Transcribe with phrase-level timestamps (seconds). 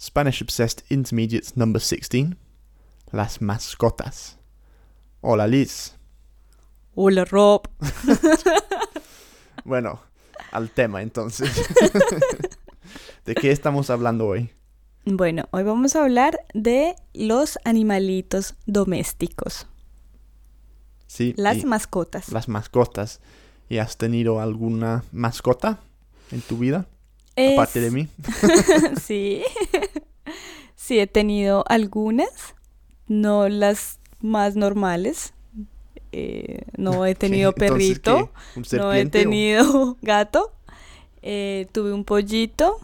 [0.00, 2.36] Spanish Obsessed Intermediate number 16.
[3.12, 4.38] Las mascotas.
[5.20, 5.94] Hola Liz.
[6.94, 7.68] Hola Rob.
[9.66, 9.98] Bueno,
[10.52, 11.50] al tema entonces.
[13.24, 14.50] ¿De qué estamos hablando hoy?
[15.06, 19.66] Bueno, hoy vamos a hablar de los animalitos domésticos,
[21.06, 21.32] Sí.
[21.38, 22.28] las mascotas.
[22.30, 23.20] las mascotas.
[23.70, 25.78] ¿Y has tenido alguna mascota
[26.30, 26.86] en tu vida?
[27.36, 28.08] Es- Aparte de mí.
[29.02, 29.42] sí.
[30.76, 32.54] sí, he tenido algunas,
[33.08, 35.32] no las más normales.
[36.12, 37.58] Eh, no he tenido ¿Qué?
[37.60, 38.58] Perrito, ¿qué?
[38.60, 40.52] ¿Un no he o- tenido gato.
[41.22, 42.78] Eh, tuve un pollito.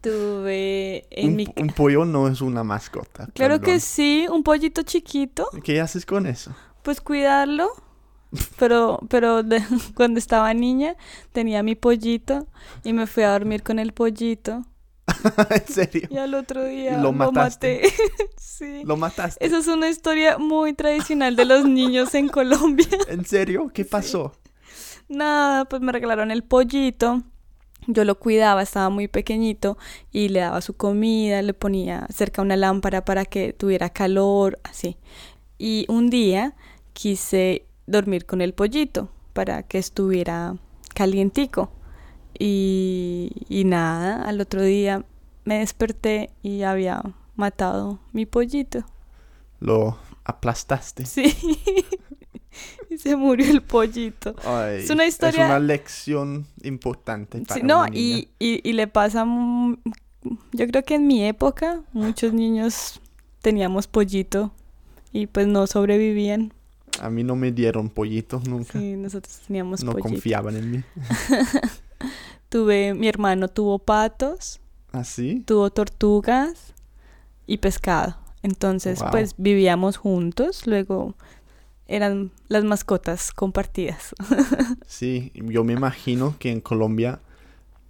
[0.00, 1.46] tuve en un, mi...
[1.56, 3.28] un pollo no es una mascota.
[3.34, 5.48] Claro que sí, un pollito chiquito.
[5.62, 6.54] ¿Qué haces con eso?
[6.82, 7.70] Pues cuidarlo.
[8.58, 9.62] Pero, pero de-
[9.94, 10.96] cuando estaba niña
[11.32, 12.46] tenía mi pollito
[12.82, 14.64] y me fui a dormir con el pollito.
[15.50, 16.08] ¿En serio?
[16.10, 17.82] Y al otro día Lo lo, maté.
[18.38, 18.82] sí.
[18.84, 19.44] ¿Lo mataste?
[19.44, 22.86] Esa es una historia muy tradicional de los niños en Colombia.
[23.08, 23.70] ¿En serio?
[23.72, 24.32] ¿Qué pasó?
[25.08, 27.22] Nada, pues me regalaron el pollito.
[27.86, 29.76] Yo lo cuidaba, estaba muy pequeñito
[30.10, 34.96] y le daba su comida, le ponía cerca una lámpara para que tuviera calor, así.
[35.58, 36.56] Y un día
[36.94, 40.56] quise dormir con el pollito para que estuviera
[40.94, 41.72] calientico.
[42.38, 45.04] Y, y nada, al otro día
[45.44, 47.02] me desperté y había
[47.36, 48.84] matado mi pollito.
[49.60, 51.06] Lo aplastaste.
[51.06, 51.36] Sí.
[52.90, 54.34] y se murió el pollito.
[54.44, 58.18] Ay, Es una historia- Es una lección importante para Sí, no, una niña.
[58.18, 63.00] y, y, y le pasa, yo creo que en mi época muchos niños
[63.42, 64.52] teníamos pollito
[65.12, 66.52] y pues no sobrevivían.
[67.00, 68.78] A mí no me dieron pollitos nunca.
[68.78, 70.08] Sí, nosotros teníamos no pollito.
[70.10, 70.82] confiaban en mí.
[72.48, 74.60] Tuve, mi hermano tuvo patos,
[74.92, 75.42] ¿Así?
[75.46, 76.72] tuvo tortugas
[77.46, 78.16] y pescado.
[78.42, 79.10] Entonces, Wow.
[79.10, 81.14] pues vivíamos juntos, luego
[81.88, 84.14] eran las mascotas compartidas.
[84.86, 87.20] Sí, yo me imagino que en Colombia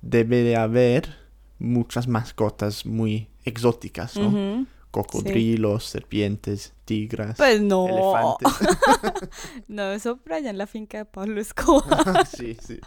[0.00, 1.14] debe de haber
[1.58, 4.66] muchas mascotas muy exóticas, ¿no?
[5.02, 7.88] Cocodrilos, serpientes, tigras, Pues no.
[7.88, 9.28] elefantes.
[9.68, 12.26] no, eso por allá en la finca de Pablo Escobar.
[12.36, 12.78] sí, sí.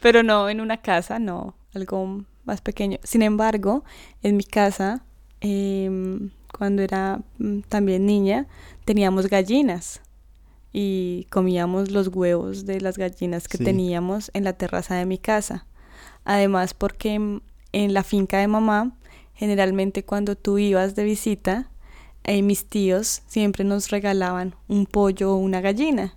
[0.00, 2.98] Pero no, en una casa, no, algo más pequeño.
[3.02, 3.84] Sin embargo,
[4.22, 5.04] en mi casa,
[5.40, 8.46] em, cuando era mm, también niña,
[8.84, 10.00] teníamos gallinas
[10.72, 13.64] y comíamos los huevos de las gallinas que Sí.
[13.64, 15.66] teníamos en la terraza de mi casa.
[16.24, 17.14] Además, porque
[17.72, 18.96] en la finca de mamá,
[19.38, 21.70] generalmente cuando tú ibas de visita,
[22.24, 26.16] eh, mis tíos siempre nos regalaban un pollo o una gallina.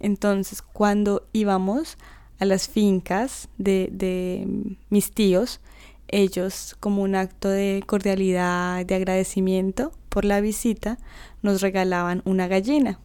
[0.00, 1.96] Entonces, cuando íbamos
[2.40, 4.48] a las fincas de, de
[4.88, 5.60] mis tíos,
[6.08, 10.98] ellos, como un acto de cordialidad, de agradecimiento por la visita,
[11.42, 12.98] nos regalaban una gallina.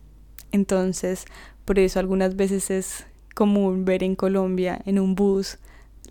[0.51, 1.25] Entonces,
[1.65, 3.05] por eso algunas veces es
[3.35, 5.59] común ver en Colombia, en un bus,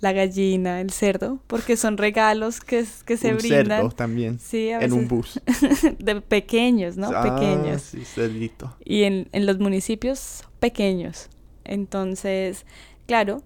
[0.00, 3.66] la gallina, el cerdo, porque son regalos que, que se un brindan.
[3.66, 4.38] cerdo también.
[4.40, 5.40] Sí, a En un veces bus.
[5.98, 7.10] de pequeños, ¿no?
[7.14, 8.76] Ah, pequeños sí, cerdito.
[8.84, 11.28] y en, en los municipios pequeños.
[11.64, 12.66] Entonces,
[13.06, 13.42] claro,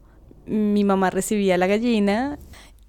[0.47, 2.39] mi mamá recibía la gallina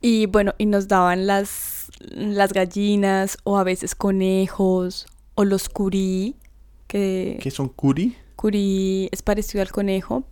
[0.01, 5.05] y bueno, y nos daban las, las gallinas o a veces conejos
[5.35, 6.35] o los curí,
[6.87, 8.15] que ¿Qué son curi?
[8.35, 10.23] curí es parecido al conejo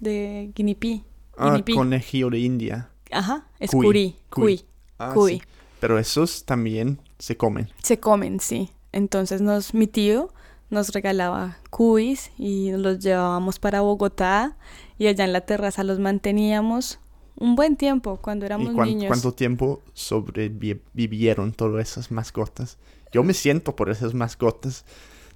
[0.00, 1.02] de guinea pig.
[1.38, 2.90] Ah, conejillo de India.
[3.10, 4.64] Ajá, es curí, cuy.
[4.98, 5.40] Ah, sí.
[5.80, 7.68] Pero esos también se comen.
[7.82, 8.70] Se comen, sí.
[8.92, 10.32] Entonces nos, mi tío
[10.70, 14.56] nos regalaba cuis y nos los llevábamos para Bogotá
[14.98, 16.98] y allá en la terraza los manteníamos
[17.36, 19.06] un buen tiempo cuando éramos ¿Y cuán- niños.
[19.08, 22.78] cuánto tiempo sobrevivieron todas esas mascotas?
[23.12, 24.84] Yo me siento por esas mascotas.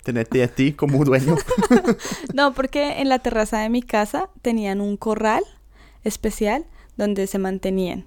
[0.02, 1.36] Tenerte a ti como dueño.
[2.34, 5.44] No, porque en la terraza de mi casa tenían un corral
[6.04, 6.64] especial
[6.96, 8.04] donde se mantenían.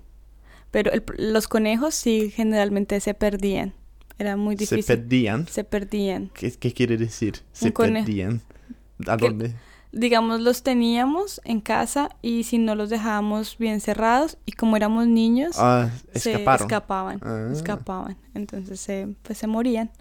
[0.72, 3.74] Pero el- los conejos sí generalmente se perdían.
[4.18, 4.86] Era muy se difícil.
[4.98, 5.48] perdían.
[5.48, 6.32] se perdían.
[6.34, 7.42] ¿Qué, qué quiere decir?
[7.54, 8.42] Se perdían.
[9.08, 9.54] ¿A Que- dónde?
[9.92, 15.08] digamos, los teníamos en casa y si no los dejábamos bien cerrados y como éramos
[15.08, 17.50] niños, Ah, se escapaban, Ah.
[17.54, 18.18] escapaban.
[18.34, 19.92] Entonces, se pues se morían.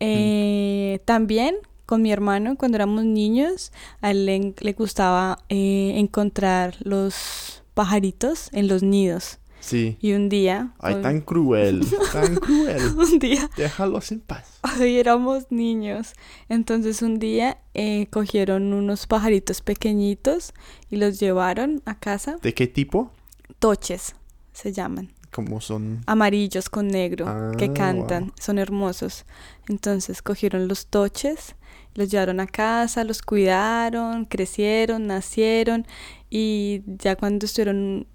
[0.00, 1.54] Eh, También
[1.86, 8.48] con mi hermano, cuando éramos niños, a él le, le gustaba eh, encontrar los pajaritos
[8.52, 9.38] en los nidos.
[9.60, 9.96] Sí.
[10.00, 11.86] Y un día, Ay, tan cruel.
[12.12, 12.82] Tan cruel.
[12.96, 14.58] un día Déjalos en paz.
[14.62, 16.14] Ay, éramos niños.
[16.48, 20.52] Entonces un día eh, cogieron unos pajaritos pequeñitos
[20.90, 22.38] y los llevaron a casa.
[22.42, 23.12] ¿De qué tipo?
[23.60, 24.16] Toches
[24.52, 25.12] se llaman.
[25.32, 26.02] Como son...
[26.06, 27.24] amarillos con negro
[27.58, 28.32] que Ah, cantan, wow.
[28.38, 29.24] son hermosos.
[29.68, 31.56] Entonces cogieron los toches,
[31.94, 35.86] los llevaron a casa, los cuidaron, crecieron, nacieron
[36.30, 38.06] y ya cuando estuvieron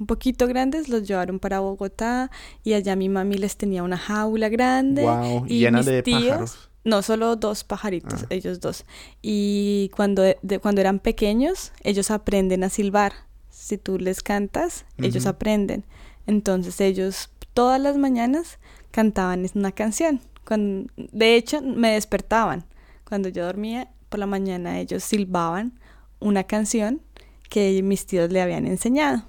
[0.00, 2.30] un poquito grandes los llevaron para Bogotá
[2.64, 5.02] y allá mi mami les tenía una jaula grande.
[5.02, 6.68] Wow, y llena mis de tíos- pájaros.
[6.84, 8.26] No, solo dos pajaritos, Ah.
[8.30, 8.84] ellos dos.
[9.20, 13.12] Y cuando, de- cuando eran pequeños, ellos aprenden a silbar.
[13.50, 15.84] Si tú les cantas, ellos aprenden.
[16.26, 18.58] Entonces ellos todas las mañanas
[18.90, 20.20] cantaban una canción.
[20.44, 22.64] Cuando, de hecho, me despertaban.
[23.08, 25.78] Cuando yo dormía, por la mañana ellos silbaban
[26.20, 27.00] una canción
[27.48, 29.24] que mis tíos le habían enseñado.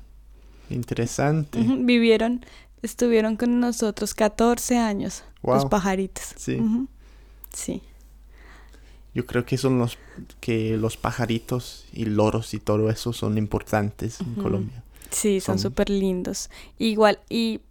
[0.69, 1.59] Interesante.
[1.61, 2.45] Vivieron,
[2.81, 6.33] estuvieron con nosotros 14 años, los pajaritos.
[6.37, 6.59] Sí.
[7.53, 7.81] Sí.
[9.13, 9.97] Yo creo que son los
[10.39, 14.41] que los pajaritos y loros y todo eso son importantes en.
[14.41, 14.83] Colombia.
[15.13, 16.49] Sí, son súper lindos.
[16.77, 17.61] Igual, y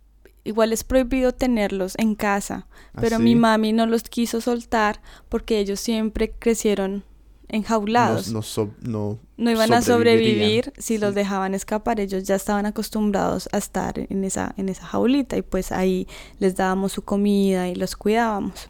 [0.45, 2.67] igual es prohibido tenerlos en casa,
[3.01, 7.05] pero Así, mi mami no los quiso soltar porque ellos siempre crecieron
[7.49, 8.29] enjaulados.
[8.33, 11.99] no, no no- no iban a sobrevivir si los dejaban escapar.
[12.01, 16.07] Ellos ya estaban acostumbrados a estar en esa, en esa jaulita y pues ahí
[16.39, 18.69] les dábamos su comida y los cuidábamos.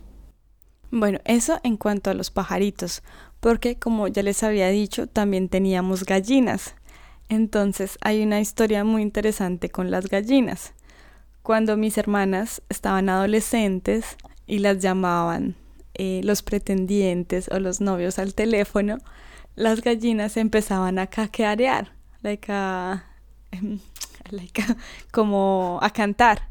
[0.90, 3.02] Bueno, eso en cuanto a los pajaritos,
[3.40, 6.74] porque como ya les había dicho, también teníamos gallinas.
[7.32, 10.74] Entonces hay una historia muy interesante con las gallinas.
[11.42, 15.56] Cuando mis hermanas estaban adolescentes y las llamaban
[15.94, 18.98] eh, los pretendientes o los novios al teléfono,
[19.54, 23.06] las gallinas empezaban a caquearear, like a,
[23.50, 23.78] em,
[24.30, 24.76] like a-
[25.10, 26.50] como a cantar.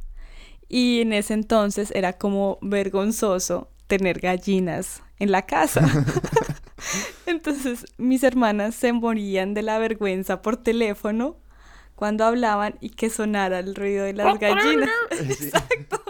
[0.67, 5.81] Y en ese entonces era como vergonzoso tener gallinas en la casa.
[7.25, 11.37] Entonces mis hermanas se morían de la vergüenza por teléfono
[11.95, 14.89] cuando hablaban y que sonara el ruido de las gallinas.
[15.11, 15.43] Sí.
[15.45, 16.01] Exacto.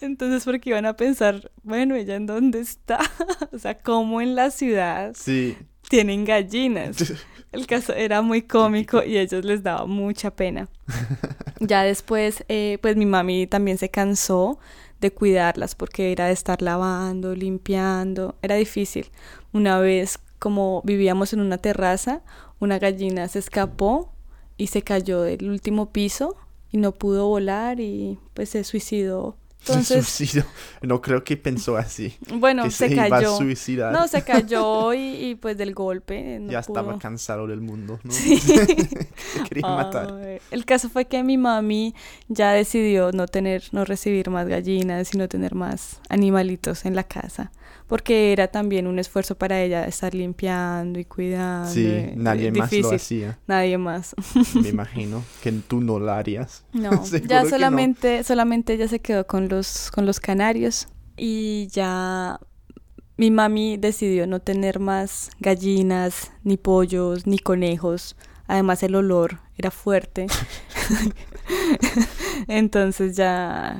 [0.00, 2.98] Entonces porque iban a pensar, bueno, ella en dónde está?
[3.52, 5.56] o sea, como en la ciudad Sí.
[5.88, 7.12] tienen gallinas.
[7.52, 10.68] El caso era muy cómico y a ellos les daba mucha pena.
[11.60, 14.58] Ya después, eh, pues mi mami también se cansó
[15.02, 19.10] de cuidarlas porque era de estar lavando, limpiando, era difícil.
[19.52, 22.22] Una vez, como vivíamos en una terraza,
[22.60, 24.10] una gallina se escapó
[24.56, 26.36] y se cayó del último piso
[26.70, 29.36] y no pudo volar y pues se suicidó.
[29.66, 30.44] Entonces.
[30.82, 32.16] No creo que pensó así.
[32.34, 33.36] bueno, que se, se, iba a cayó.
[33.36, 33.92] suicidar.
[33.92, 38.10] No, se cayó y, y, pues del golpe no ya estaba cansado del mundo, ¿no?
[38.10, 38.36] Sí.
[38.38, 40.40] Se quería matar.
[40.50, 41.94] El caso fue que mi mami
[42.28, 47.52] ya decidió no tener, no recibir más gallinas, sino tener más animalitos en la casa,
[47.92, 51.68] porque era también un esfuerzo para ella estar limpiando y cuidando.
[51.68, 52.96] Sí, eh, nadie más lo difícil.
[52.96, 53.38] hacía.
[53.46, 54.14] Nadie más.
[54.54, 56.64] Me imagino que tú no lo harías.
[56.72, 57.50] No, ya no.
[57.50, 62.40] solamente, solamente ella se quedó con los, con los canarios y ya
[63.18, 68.16] mi mami decidió no tener más gallinas, ni pollos, ni conejos.
[68.46, 70.28] Además el olor era fuerte.
[72.48, 73.76] Entonces ya,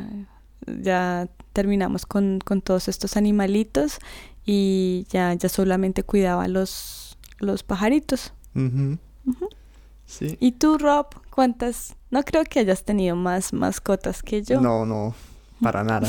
[0.66, 3.98] ya terminamos con, con todos estos animalitos
[4.44, 8.32] y ya, ya solamente cuidaba los, los pajaritos.
[10.06, 10.36] Sí.
[10.40, 11.06] ¿Y tú, Rob?
[11.30, 11.96] ¿Cuántas?
[12.10, 14.60] No creo que hayas tenido más mascotas que yo.
[14.60, 15.14] No, no,
[15.62, 16.08] para nada.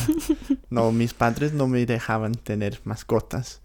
[0.69, 3.61] No, mis padres no me dejaban tener mascotas.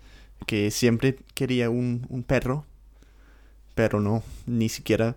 [0.47, 2.65] Que siempre quería un, un perro,
[3.75, 5.17] pero no, ni siquiera.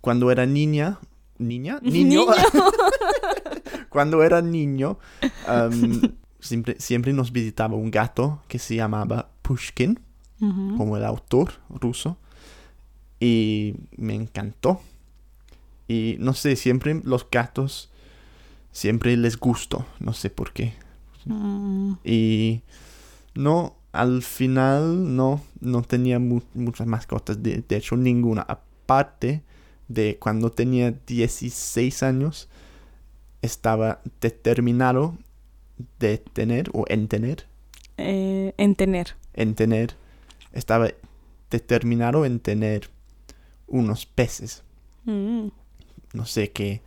[0.00, 0.98] Cuando era niña,
[1.38, 2.26] niña, niño,
[3.92, 4.98] cuando era niño,
[5.46, 10.00] am, siempre, siempre nos visitaba un gato que se llamaba Pushkin,
[10.76, 12.16] como el autor ruso,
[13.20, 14.80] y me encantó.
[15.86, 17.90] Y no sé, siempre los gatos,
[18.72, 20.74] siempre les gustó, no sé por qué.
[21.26, 22.62] Mm, Y
[23.34, 28.42] no, al final no, no tenía mu- muchas mascotas, de, de hecho ninguna.
[28.42, 29.42] Aparte
[29.88, 32.48] de cuando tenía 16 años,
[33.42, 35.16] estaba determinado
[35.98, 37.46] de tener o en tener,
[37.98, 39.14] eh, en tener.
[39.34, 39.94] en tener,
[40.52, 40.88] estaba
[41.50, 42.88] determinado en tener
[43.66, 44.62] unos peces.
[45.04, 45.48] Mm,
[46.14, 46.80] no sé qué,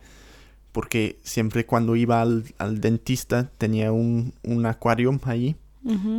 [0.72, 5.56] porque siempre cuando iba al, al dentista tenía un, un acuario allí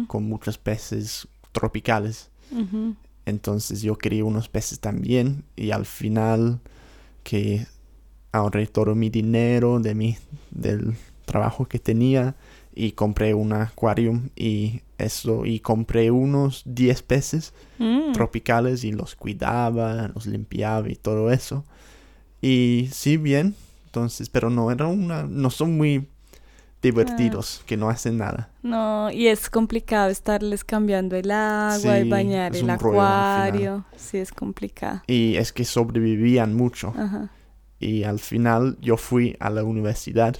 [0.08, 2.30] con muchos peces tropicales.
[3.26, 6.62] Entonces yo quería unos peces también y al final
[7.24, 7.68] que
[8.38, 10.18] ahorré todo mi dinero de mi,
[10.52, 12.36] del trabajo que tenía
[12.74, 19.16] y compré un acuario y eso y compré unos 10 peces Mm, tropicales y los
[19.16, 21.64] cuidaba, los limpiaba y todo eso.
[22.42, 26.08] Y sí, bien, Entonces, pero no, era una, no son muy
[26.82, 28.50] divertidos, que no hacen nada.
[28.62, 33.86] No, y es complicado estarles cambiando el agua y Sí, bañar es el acuario.
[33.96, 35.02] Sí, es complicado.
[35.08, 36.94] Y es que sobrevivían mucho.
[36.98, 37.30] Ajá.
[37.80, 40.36] Y al final yo fui a la universidad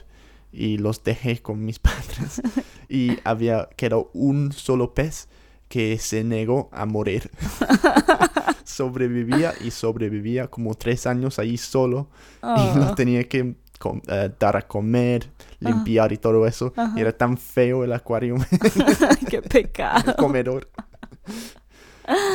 [0.52, 2.42] y los dejé con mis padres.
[2.90, 5.28] y había, quedó un solo pez
[5.68, 7.30] que se negó a morir.
[8.64, 12.10] sobrevivía y sobrevivía como tres años ahí solo.
[12.42, 13.56] Y lo Oh, tenía que
[14.08, 15.30] eh, dar a comer,
[15.60, 16.74] limpiar y todo eso.
[16.96, 18.36] Y era tan feo el acuario,
[19.30, 20.16] qué el pecado.
[20.16, 20.70] comedor.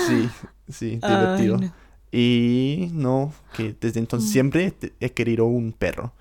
[0.06, 0.28] Sí,
[0.68, 1.56] sí, divertido.
[1.58, 1.81] no.
[2.12, 6.12] Y no, que desde entonces siempre he querido un perro.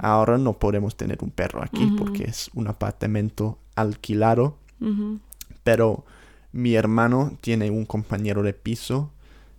[0.00, 4.56] Ahora no podemos tener un perro aquí porque es un apartamento alquilado.
[5.64, 6.04] Pero
[6.52, 9.10] mi hermano tiene un compañero de piso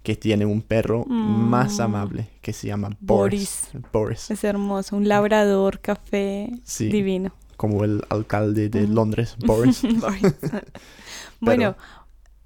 [0.04, 1.82] que tiene un perro más Mm.
[1.82, 3.70] amable que se llama Boris.
[3.92, 4.32] Boris.
[4.32, 4.96] Es hermoso.
[4.96, 7.34] Un labrador café Sí, divino.
[7.58, 8.88] como el alcalde de.
[8.88, 9.82] Londres, Boris.
[10.00, 10.36] Boris.
[11.42, 11.76] bueno,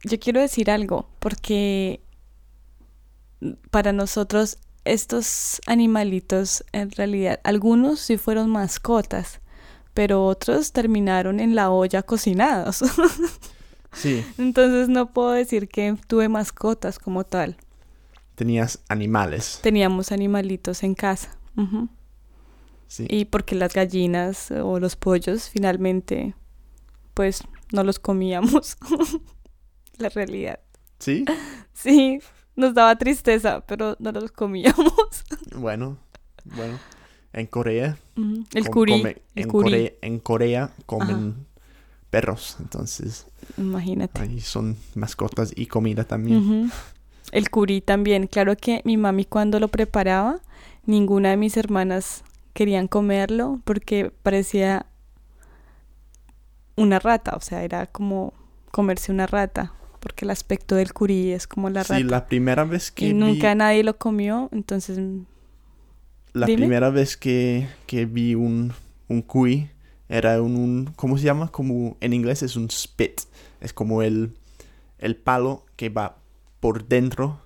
[0.03, 2.01] yo quiero decir algo porque
[3.71, 9.39] para nosotros estos animalitos en realidad algunos sí fueron mascotas,
[9.93, 12.83] pero otros terminaron en la olla cocinados.
[13.95, 17.57] Sí, Entonces no puedo decir que tuve mascotas como tal.
[18.33, 19.59] tenías animales.
[19.62, 21.38] Teníamos animalitos en casa.
[22.88, 23.05] Sí.
[23.07, 26.33] Y porque las gallinas o los pollos finalmente
[27.13, 28.77] pues no los comíamos.
[29.97, 30.59] La realidad.
[30.97, 31.23] ¿Sí?
[31.73, 32.19] Sí,
[32.55, 34.93] nos daba tristeza, pero no los comíamos.
[35.55, 35.98] Bueno,
[36.43, 36.79] bueno.
[37.31, 37.98] En Corea.
[38.53, 39.48] El come- el en.
[39.50, 41.48] Corea en Corea comen
[42.10, 42.57] perros.
[42.60, 43.25] Entonces,
[43.57, 44.19] Imagínate.
[44.22, 46.72] ahí son mascotas y comida también.
[47.31, 48.27] El curí también.
[48.27, 50.39] Claro que mi mami cuando lo preparaba,
[50.86, 54.86] ninguna de mis hermanas querían comerlo porque parecía
[56.75, 58.33] una rata, o sea, era como
[58.72, 61.98] comerse una rata, porque el aspecto del curí es como la rata.
[61.98, 65.00] Sí, la primera vez que y vi, nunca nadie lo comió, entonces
[66.33, 66.57] la dime.
[66.63, 68.74] primera vez que, que vi un,
[69.07, 69.69] un cuy
[70.10, 71.48] era un, un- ¿cómo se llama?
[71.50, 73.22] Como en inglés es un spit.
[73.62, 74.33] Es como el,
[75.00, 76.17] el palo que va
[76.60, 77.39] por dentro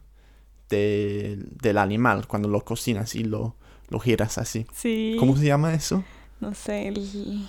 [0.69, 3.55] de- del animal cuando lo cocinas y lo,
[3.89, 4.65] lo giras así.
[4.73, 6.03] sí, ¿Cómo se llama eso?
[6.39, 7.47] no sé, el...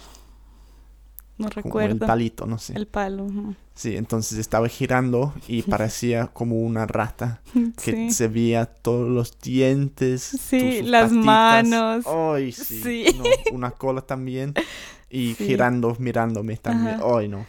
[1.38, 1.92] no Como recuerdo.
[1.95, 2.75] el palito, no sé.
[2.76, 3.26] El palo.
[3.75, 7.40] Sí, entonces estaba girando y parecía como una rata
[7.83, 8.11] que Sí.
[8.11, 11.25] se veía todos los dientes, Sí, sus las patitas.
[11.25, 12.07] manos.
[12.07, 12.80] Ay, sí.
[12.83, 13.07] Sí.
[13.16, 14.52] no, una cola también
[15.11, 15.47] y Sí.
[15.47, 16.99] girando, mirándome también.
[17.02, 17.47] Ay, no.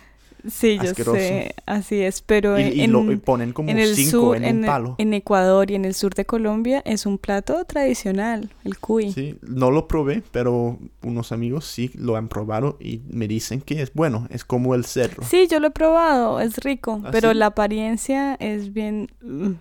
[0.48, 3.94] Sí, yo sé, así es, pero Y, en, y lo y ponen como en el
[3.96, 4.96] cinco sur, en, en, un el- palo.
[4.98, 9.12] en Ecuador y en el sur de Colombia es un plato tradicional, el cuy.
[9.12, 13.82] Sí, no lo probé, pero unos amigos sí lo han probado y me dicen que
[13.82, 15.24] es bueno, es como el cerdo.
[15.24, 17.38] Sí, yo lo he probado, es rico, ¿Ah, pero sí?
[17.38, 19.52] la apariencia es bien mm,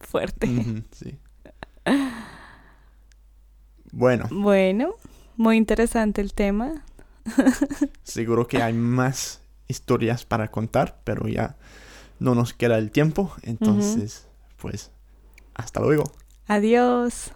[0.00, 0.48] fuerte.
[0.90, 1.14] Sí.
[3.92, 4.94] Bueno, Bueno,
[5.36, 6.84] muy interesante el tema.
[8.02, 11.56] seguro que hay más historias para contar, pero ya
[12.18, 14.90] no nos queda el tiempo, entonces, pues,
[15.54, 16.04] hasta luego.
[16.46, 17.32] Adiós.